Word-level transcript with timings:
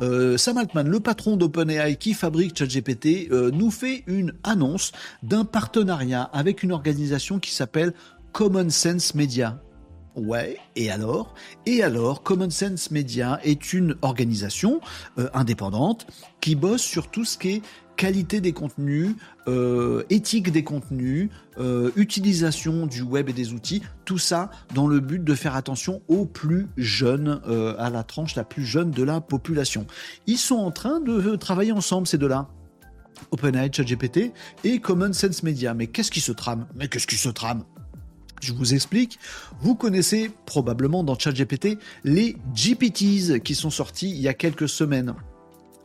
euh, 0.00 0.36
Sam 0.36 0.58
Altman, 0.58 0.88
le 0.88 1.00
patron 1.00 1.36
d'OpenAI 1.36 1.96
qui 1.96 2.14
fabrique 2.14 2.56
ChatGPT, 2.56 3.30
euh, 3.32 3.50
nous 3.50 3.70
fait 3.70 4.04
une 4.06 4.32
annonce 4.44 4.92
d'un 5.24 5.44
partenariat 5.44 6.22
avec 6.22 6.62
une 6.62 6.70
organisation 6.70 7.40
qui 7.40 7.50
s'appelle 7.50 7.92
Common 8.32 8.70
Sense 8.70 9.16
Media. 9.16 9.58
Ouais, 10.18 10.58
et 10.74 10.90
alors? 10.90 11.34
Et 11.64 11.82
alors, 11.82 12.24
Common 12.24 12.50
Sense 12.50 12.90
Media 12.90 13.38
est 13.44 13.72
une 13.72 13.94
organisation 14.02 14.80
euh, 15.18 15.28
indépendante 15.32 16.08
qui 16.40 16.56
bosse 16.56 16.82
sur 16.82 17.08
tout 17.08 17.24
ce 17.24 17.38
qui 17.38 17.48
est 17.50 17.62
qualité 17.96 18.40
des 18.40 18.52
contenus, 18.52 19.14
euh, 19.46 20.02
éthique 20.10 20.50
des 20.50 20.64
contenus, 20.64 21.30
euh, 21.58 21.92
utilisation 21.94 22.86
du 22.86 23.02
web 23.02 23.28
et 23.28 23.32
des 23.32 23.52
outils, 23.52 23.82
tout 24.04 24.18
ça 24.18 24.50
dans 24.74 24.88
le 24.88 24.98
but 24.98 25.22
de 25.22 25.34
faire 25.34 25.54
attention 25.54 26.02
aux 26.08 26.26
plus 26.26 26.66
jeunes, 26.76 27.40
à 27.78 27.90
la 27.90 28.02
tranche 28.02 28.34
la 28.34 28.44
plus 28.44 28.64
jeune 28.64 28.90
de 28.90 29.02
la 29.04 29.20
population. 29.20 29.86
Ils 30.26 30.38
sont 30.38 30.56
en 30.56 30.72
train 30.72 31.00
de 31.00 31.36
travailler 31.36 31.72
ensemble, 31.72 32.06
ces 32.06 32.18
deux-là. 32.18 32.48
OpenAI, 33.30 33.70
ChatGPT 33.72 34.32
et 34.64 34.80
Common 34.80 35.12
Sense 35.12 35.42
Media. 35.42 35.74
Mais 35.74 35.86
qu'est-ce 35.88 36.10
qui 36.10 36.20
se 36.20 36.32
trame? 36.32 36.66
Mais 36.76 36.88
qu'est-ce 36.88 37.06
qui 37.06 37.16
se 37.16 37.28
trame? 37.28 37.64
Je 38.40 38.52
vous 38.52 38.74
explique. 38.74 39.18
Vous 39.60 39.74
connaissez 39.74 40.30
probablement 40.46 41.04
dans 41.04 41.18
ChatGPT 41.18 41.78
les 42.04 42.36
GPTs 42.54 43.40
qui 43.42 43.54
sont 43.54 43.70
sortis 43.70 44.10
il 44.10 44.20
y 44.20 44.28
a 44.28 44.34
quelques 44.34 44.68
semaines 44.68 45.14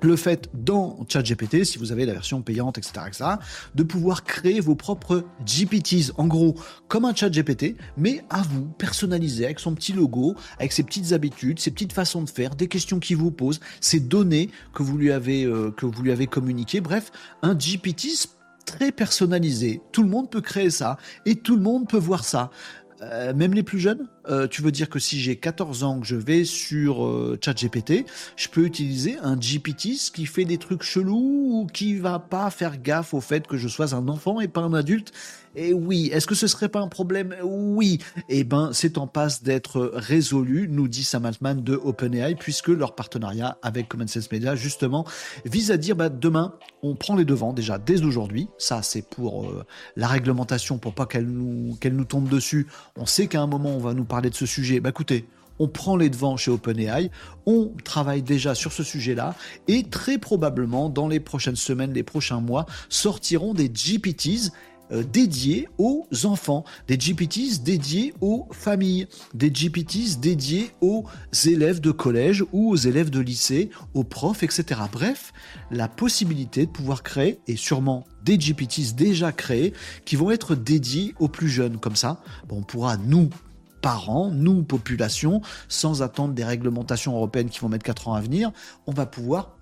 le 0.04 0.16
fait 0.16 0.50
dans 0.54 1.06
ChatGPT, 1.08 1.64
si 1.64 1.78
vous 1.78 1.92
avez 1.92 2.06
la 2.06 2.14
version 2.14 2.42
payante, 2.42 2.78
etc., 2.78 3.06
etc., 3.08 3.26
de 3.74 3.84
pouvoir 3.84 4.24
créer 4.24 4.60
vos 4.60 4.76
propres 4.76 5.24
GPTs, 5.46 6.12
en 6.18 6.28
gros, 6.28 6.56
comme 6.88 7.06
un 7.06 7.16
ChatGPT, 7.16 7.76
mais 7.98 8.24
à 8.30 8.42
vous, 8.42 8.66
personnalisé, 8.78 9.46
avec 9.46 9.60
son 9.60 9.74
petit 9.74 9.94
logo, 9.94 10.36
avec 10.60 10.72
ses 10.74 10.84
petites 10.84 11.14
habitudes, 11.14 11.60
ses 11.60 11.72
petites 11.72 11.94
façons 11.94 12.22
de 12.22 12.30
faire, 12.30 12.56
des 12.56 12.68
questions 12.68 13.00
qu'il 13.00 13.18
vous 13.18 13.32
pose, 13.32 13.60
ses 13.80 14.00
données 14.00 14.50
que 14.74 14.84
vous 14.84 14.98
lui 14.98 15.12
avez, 15.12 15.46
euh, 15.46 15.72
que 15.72 15.86
vous 15.86 16.04
lui 16.04 16.12
avez 16.12 16.28
communiquées, 16.28 16.82
bref, 16.82 17.12
un 17.42 17.56
GPT 17.56 18.08
très 18.66 18.92
personnalisé. 18.92 19.82
Tout 19.92 20.04
le 20.04 20.10
monde 20.10 20.30
peut 20.30 20.42
créer 20.42 20.70
ça 20.70 20.98
et 21.26 21.36
tout 21.36 21.56
le 21.56 21.62
monde 21.62 21.88
peut 21.88 21.98
voir 21.98 22.24
ça. 22.24 22.50
Euh, 23.02 23.34
même 23.34 23.54
les 23.54 23.64
plus 23.64 23.80
jeunes, 23.80 24.08
euh, 24.30 24.48
tu 24.48 24.62
veux 24.62 24.72
dire 24.72 24.90
que 24.90 25.00
si 25.00 25.20
j'ai 25.20 25.36
14 25.36 25.84
ans, 25.84 26.00
que 26.00 26.08
je 26.08 26.16
vais 26.16 26.46
sur 26.46 27.06
euh, 27.06 27.38
ChatGPT, 27.44 28.06
je 28.36 28.48
peux 28.48 28.66
utiliser 28.66 29.18
un 29.22 29.36
GPT 29.36 30.12
qui 30.14 30.26
fait 30.26 30.46
des 30.46 30.58
trucs 30.58 30.84
chelous 30.84 31.62
ou 31.62 31.68
qui 31.72 31.96
va 31.96 32.20
pas 32.20 32.50
faire 32.50 32.82
gaffe 32.82 33.14
au 33.14 33.22
fait 33.22 33.48
que 33.48 33.58
je 33.58 33.68
sois 33.68 33.94
un 33.94 34.08
enfant 34.08 34.40
et 34.40 34.48
pas 34.48 34.62
un 34.62 34.74
adulte? 34.74 35.12
Et 35.56 35.74
oui, 35.74 36.10
est-ce 36.12 36.26
que 36.26 36.34
ce 36.34 36.48
serait 36.48 36.70
pas 36.70 36.80
un 36.80 36.88
problème? 36.88 37.36
Oui. 37.44 38.00
Eh 38.28 38.44
ben, 38.44 38.72
c'est 38.74 38.98
en 38.98 39.06
passe 39.06 39.44
d'être 39.44 39.92
résolu, 39.94 40.68
nous 40.68 40.88
dit 40.88 41.04
Sam 41.04 41.26
Altman 41.26 41.62
de 41.62 41.76
OpenAI, 41.76 42.36
puisque 42.36 42.70
leur 42.70 42.96
partenariat 42.96 43.58
avec 43.62 43.88
Common 43.88 44.08
Sense 44.08 44.32
Media, 44.32 44.56
justement, 44.56 45.06
vise 45.46 45.70
à 45.70 45.78
dire, 45.78 45.96
bah, 45.96 46.10
demain, 46.10 46.56
on 46.82 46.96
prend 46.96 47.16
les 47.16 47.26
devants 47.26 47.54
déjà 47.54 47.78
dès 47.78 48.04
aujourd'hui. 48.04 48.48
Ça, 48.58 48.82
c'est 48.82 49.08
pour 49.08 49.46
euh, 49.46 49.64
la 49.96 50.08
réglementation, 50.08 50.80
pour 50.80 50.96
pas 50.96 51.06
qu'elle 51.06 51.28
nous, 51.28 51.76
qu'elle 51.80 51.96
nous 51.96 52.06
tombe 52.06 52.30
dessus. 52.30 52.68
On 52.98 53.06
sait 53.06 53.28
qu'à 53.28 53.42
un 53.42 53.48
moment, 53.48 53.70
on 53.76 53.80
va 53.80 53.94
nous 53.94 54.06
parler 54.14 54.30
de 54.30 54.36
ce 54.36 54.46
sujet. 54.46 54.80
Bah, 54.80 54.90
écoutez, 54.90 55.26
on 55.58 55.68
prend 55.68 55.96
les 55.96 56.12
devants 56.12 56.38
chez 56.38 56.52
OpenAI, 56.52 57.10
on 57.48 57.72
travaille 57.84 58.22
déjà 58.22 58.54
sur 58.54 58.72
ce 58.72 58.84
sujet-là, 58.84 59.34
et 59.68 59.82
très 59.86 60.20
probablement, 60.20 60.88
dans 60.90 61.08
les 61.08 61.20
prochaines 61.20 61.56
semaines, 61.56 61.94
les 61.94 62.04
prochains 62.04 62.40
mois, 62.40 62.68
sortiront 62.90 63.56
des 63.56 63.72
GPTs 63.74 64.52
euh, 64.92 65.02
dédiés 65.02 65.68
aux 65.80 66.06
enfants, 66.26 66.64
des 66.88 66.96
GPTs 66.96 67.64
dédiés 67.64 68.14
aux 68.22 68.48
familles, 68.52 69.08
des 69.34 69.50
GPTs 69.52 70.20
dédiés 70.20 70.70
aux 70.82 71.06
élèves 71.46 71.82
de 71.82 71.90
collège 71.90 72.44
ou 72.52 72.70
aux 72.70 72.76
élèves 72.76 73.10
de 73.10 73.20
lycée, 73.20 73.72
aux 73.96 74.04
profs, 74.04 74.44
etc. 74.44 74.80
Bref, 74.92 75.34
la 75.72 75.88
possibilité 75.88 76.68
de 76.68 76.72
pouvoir 76.72 77.02
créer, 77.02 77.40
et 77.48 77.56
sûrement 77.56 78.06
des 78.24 78.38
GPTs 78.38 78.94
déjà 78.96 79.32
créés, 79.32 79.74
qui 80.06 80.18
vont 80.18 80.30
être 80.30 80.54
dédiés 80.54 81.16
aux 81.18 81.30
plus 81.30 81.50
jeunes. 81.50 81.78
Comme 81.80 81.96
ça, 81.96 82.22
on 82.52 82.62
pourra, 82.62 82.98
nous, 82.98 83.32
parents, 83.84 84.32
nous, 84.32 84.64
population, 84.64 85.42
sans 85.68 86.02
attendre 86.02 86.34
des 86.34 86.46
réglementations 86.46 87.16
européennes 87.16 87.50
qui 87.50 87.60
vont 87.60 87.70
mettre 87.70 87.84
4 87.84 88.08
ans 88.08 88.14
à 88.16 88.22
venir, 88.22 88.52
on 88.88 88.94
va 88.94 89.06
pouvoir 89.06 89.58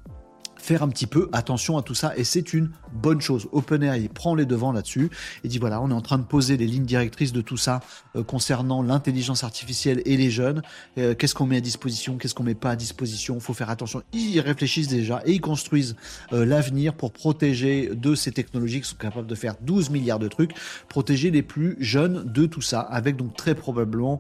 faire 0.62 0.84
un 0.84 0.90
petit 0.90 1.08
peu 1.08 1.30
attention 1.34 1.78
à 1.78 1.82
tout 1.82 1.96
ça 1.96 2.14
et 2.16 2.24
c'est 2.24 2.54
une 2.54 2.70
bonne 2.94 3.20
chose. 3.20 3.48
OpenAI 3.52 4.10
prend 4.10 4.36
les 4.36 4.46
devants 4.46 4.72
là-dessus 4.72 5.10
et 5.44 5.48
dit 5.48 5.58
voilà, 5.58 5.82
on 5.82 5.90
est 5.90 5.94
en 5.94 6.02
train 6.02 6.18
de 6.18 6.24
poser 6.24 6.58
les 6.58 6.68
lignes 6.68 6.86
directrices 6.86 7.34
de 7.34 7.42
tout 7.42 7.58
ça 7.58 7.82
euh, 8.16 8.24
concernant 8.24 8.84
l'intelligence 8.84 9.44
artificielle 9.44 10.02
et 10.06 10.18
les 10.18 10.30
jeunes. 10.30 10.62
Euh, 10.98 11.16
qu'est-ce 11.16 11.36
qu'on 11.36 11.46
met 11.46 11.58
à 11.58 11.62
disposition, 11.62 12.18
qu'est-ce 12.18 12.36
qu'on 12.36 12.44
met 12.44 12.56
pas 12.56 12.72
à 12.72 12.76
disposition, 12.76 13.40
faut 13.40 13.54
faire 13.54 13.70
attention. 13.70 14.04
Ils 14.14 14.40
réfléchissent 14.40 14.88
déjà 14.88 15.22
et 15.26 15.34
ils 15.34 15.42
construisent 15.42 15.96
euh, 16.34 16.46
l'avenir 16.46 16.94
pour 16.94 17.12
protéger 17.12 17.90
de 17.94 18.16
ces 18.16 18.32
technologies 18.32 18.82
qui 18.82 18.90
sont 18.90 18.96
capables 18.96 19.28
de 19.28 19.36
faire 19.36 19.56
12 19.62 19.90
milliards 19.90 20.20
de 20.20 20.28
trucs, 20.28 20.54
protéger 20.88 21.32
les 21.32 21.42
plus 21.42 21.76
jeunes 21.80 22.24
de 22.32 22.46
tout 22.46 22.62
ça 22.62 22.82
avec 22.82 23.16
donc 23.16 23.36
très 23.36 23.56
probablement 23.56 24.20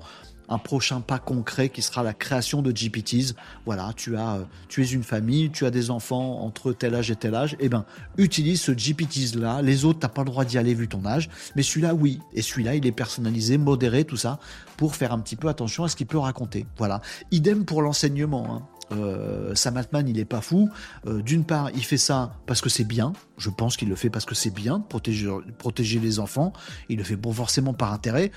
un 0.52 0.58
prochain 0.58 1.00
pas 1.00 1.18
concret 1.18 1.70
qui 1.70 1.82
sera 1.82 2.04
la 2.04 2.14
création 2.14 2.62
de 2.62 2.72
GPTs. 2.72 3.36
Voilà, 3.66 3.94
tu 3.96 4.18
as, 4.18 4.36
euh, 4.36 4.44
tu 4.68 4.84
es 4.84 4.88
une 4.88 5.04
famille, 5.04 5.50
tu 5.50 5.66
as 5.66 5.72
des 5.72 5.90
enfants 5.90 6.42
entre 6.44 6.74
tel 6.74 6.94
âge 6.94 7.10
et 7.10 7.16
tel 7.16 7.34
âge, 7.36 7.56
eh 7.60 7.70
ben 7.70 7.86
utilise 8.18 8.62
ce 8.62 8.74
GPTs 8.74 9.36
là. 9.36 9.62
Les 9.62 9.86
autres, 9.86 10.00
t'as 10.00 10.10
pas 10.10 10.22
le 10.22 10.30
droit 10.30 10.44
d'y 10.46 10.58
aller 10.58 10.74
vu 10.74 10.88
ton 10.88 11.06
âge, 11.06 11.30
mais 11.56 11.64
celui-là, 11.64 11.94
oui. 11.94 12.20
Et 12.34 12.42
celui-là, 12.42 12.76
il 12.76 12.86
est 12.86 12.92
personnalisé, 12.92 13.58
modéré, 13.58 14.04
tout 14.04 14.18
ça, 14.18 14.40
pour 14.76 14.96
faire 14.96 15.14
un 15.14 15.20
petit 15.20 15.38
peu 15.38 15.48
attention 15.48 15.86
à 15.86 15.88
ce 15.88 15.96
qu'il 15.96 16.08
peut 16.08 16.18
raconter. 16.18 16.66
Voilà. 16.78 17.02
Idem 17.32 17.66
pour 17.66 17.82
l'enseignement. 17.82 18.54
Hein. 18.54 18.62
Euh, 18.92 19.56
Sam 19.56 19.78
Altman, 19.78 20.08
il 20.08 20.20
est 20.20 20.26
pas 20.26 20.42
fou. 20.42 20.70
Euh, 21.08 21.22
d'une 21.22 21.46
part, 21.46 21.70
il 21.72 21.84
fait 21.84 21.98
ça 21.98 22.34
parce 22.46 22.62
que 22.62 22.70
c'est 22.70 22.84
bien. 22.84 23.14
Je 23.38 23.50
pense 23.50 23.78
qu'il 23.78 23.90
le 23.90 23.96
fait 23.96 24.10
parce 24.10 24.26
que 24.26 24.36
c'est 24.36 24.54
bien, 24.54 24.80
protéger, 24.80 25.30
protéger 25.58 26.00
les 26.00 26.20
enfants. 26.20 26.54
Il 26.90 26.98
le 26.98 27.04
fait 27.04 27.16
bon 27.16 27.32
forcément 27.32 27.74
par 27.74 27.94
intérêt 27.94 28.32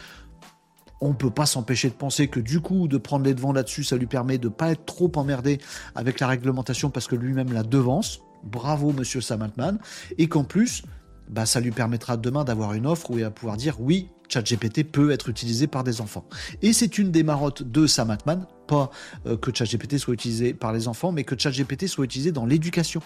on 1.04 1.15
peut 1.15 1.31
pas 1.31 1.47
s'empêcher 1.47 1.88
de 1.88 1.94
penser 1.94 2.28
que 2.28 2.41
du 2.41 2.60
coup, 2.60 2.88
de 2.88 2.97
prendre 2.97 3.25
les 3.25 3.34
devants 3.34 3.53
là-dessus, 3.53 3.84
ça 3.84 3.97
lui 3.97 4.06
permet 4.06 4.38
de 4.38 4.48
pas 4.48 4.70
être 4.70 4.84
trop 4.84 5.12
emmerdé 5.16 5.59
avec 5.94 6.19
la 6.20 6.26
réglementation 6.26 6.91
parce 6.91 7.06
que 7.06 7.15
lui-même 7.15 7.53
la 7.53 7.62
devance. 7.62 8.20
Bravo, 8.42 8.92
monsieur 8.92 9.20
Sam 9.20 9.42
Altman. 9.42 9.78
Et 10.19 10.28
qu'en 10.28 10.44
plus, 10.44 10.82
bah, 11.28 11.47
ça 11.47 11.60
lui 11.60 11.70
permettra 11.70 12.16
demain 12.16 12.44
d'avoir 12.44 12.75
une 12.75 12.87
offre 12.87 13.10
où 13.10 13.19
il 13.19 13.25
va 13.25 13.31
pouvoir 13.31 13.56
dire 13.56 13.81
oui, 13.81 14.10
ChatGPT 14.28 14.84
peut 14.84 15.10
être 15.10 15.28
utilisé 15.28 15.66
par 15.66 15.84
des 15.84 16.00
enfants. 16.00 16.25
Et 16.62 16.72
c'est 16.72 16.98
une 16.98 17.10
des 17.10 17.22
marottes 17.22 17.62
de 17.62 17.86
Sam 17.86 18.10
Altman, 18.10 18.47
pas 18.66 18.91
euh, 19.26 19.36
que 19.36 19.54
ChatGPT 19.54 19.98
soit 19.98 20.15
utilisé 20.15 20.54
par 20.54 20.72
les 20.72 20.88
enfants, 20.88 21.12
mais 21.12 21.25
que 21.25 21.38
ChatGPT 21.38 21.86
soit 21.86 22.04
utilisé 22.04 22.32
dans 22.32 22.47
l'éducation. 22.47 23.00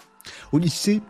Au 0.51 0.57
lycée, 0.57 1.01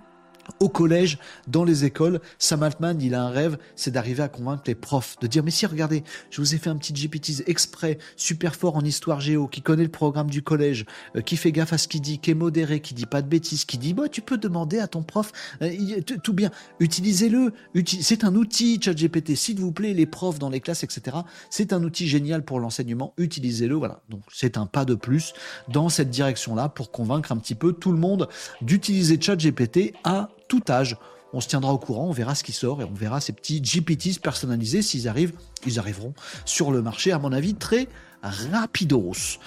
au 0.59 0.69
collège, 0.69 1.17
dans 1.47 1.63
les 1.63 1.85
écoles, 1.85 2.19
Sam 2.37 2.63
Altman, 2.63 3.01
il 3.01 3.15
a 3.15 3.23
un 3.23 3.29
rêve, 3.29 3.57
c'est 3.75 3.91
d'arriver 3.91 4.23
à 4.23 4.27
convaincre 4.27 4.63
les 4.67 4.75
profs, 4.75 5.17
de 5.19 5.27
dire 5.27 5.43
mais 5.43 5.51
si 5.51 5.65
regardez, 5.65 6.03
je 6.29 6.41
vous 6.41 6.55
ai 6.55 6.57
fait 6.57 6.69
un 6.69 6.77
petit 6.77 6.93
GPT 6.93 7.43
exprès, 7.47 7.97
super 8.15 8.55
fort 8.55 8.75
en 8.75 8.81
histoire 8.81 9.19
géo, 9.19 9.47
qui 9.47 9.61
connaît 9.61 9.83
le 9.83 9.89
programme 9.89 10.29
du 10.29 10.41
collège, 10.41 10.85
euh, 11.15 11.21
qui 11.21 11.37
fait 11.37 11.51
gaffe 11.51 11.73
à 11.73 11.77
ce 11.77 11.87
qu'il 11.87 12.01
dit, 12.01 12.19
qui 12.19 12.31
est 12.31 12.35
modéré, 12.35 12.79
qui 12.79 12.93
dit 12.93 13.05
pas 13.05 13.21
de 13.21 13.27
bêtises, 13.27 13.65
qui 13.65 13.77
dit 13.77 13.93
bah 13.93 14.09
tu 14.09 14.21
peux 14.21 14.37
demander 14.37 14.79
à 14.79 14.87
ton 14.87 15.03
prof, 15.03 15.31
euh, 15.61 16.01
tout 16.23 16.33
bien, 16.33 16.51
utilisez-le, 16.79 17.53
c'est 17.85 18.23
un 18.23 18.35
outil 18.35 18.79
ChatGPT, 18.81 19.35
s'il 19.35 19.59
vous 19.59 19.71
plaît, 19.71 19.93
les 19.93 20.05
profs 20.05 20.39
dans 20.39 20.49
les 20.49 20.59
classes, 20.59 20.83
etc. 20.83 21.17
C'est 21.49 21.73
un 21.73 21.83
outil 21.83 22.07
génial 22.07 22.43
pour 22.43 22.59
l'enseignement, 22.59 23.13
utilisez-le, 23.17 23.75
voilà. 23.75 24.01
Donc 24.09 24.21
c'est 24.31 24.57
un 24.57 24.65
pas 24.65 24.85
de 24.85 24.95
plus 24.95 25.33
dans 25.67 25.89
cette 25.89 26.09
direction-là 26.09 26.69
pour 26.69 26.91
convaincre 26.91 27.31
un 27.31 27.37
petit 27.37 27.55
peu 27.55 27.73
tout 27.73 27.91
le 27.91 27.97
monde 27.97 28.29
d'utiliser 28.61 29.19
ChatGPT 29.19 29.93
à 30.03 30.29
tout 30.49 30.63
âge. 30.67 30.97
On 31.31 31.39
se 31.39 31.47
tiendra 31.47 31.71
au 31.71 31.77
courant, 31.77 32.07
on 32.07 32.11
verra 32.11 32.35
ce 32.35 32.43
qui 32.43 32.51
sort 32.51 32.81
et 32.81 32.83
on 32.83 32.93
verra 32.93 33.21
ces 33.21 33.31
petits 33.31 33.61
GPTs 33.61 34.19
personnalisés 34.19 34.81
s'ils 34.81 35.07
arrivent. 35.07 35.33
Ils 35.65 35.79
arriveront 35.79 36.13
sur 36.43 36.71
le 36.71 36.81
marché, 36.81 37.11
à 37.13 37.19
mon 37.19 37.31
avis, 37.31 37.55
très 37.55 37.87
rapidos. 38.21 39.39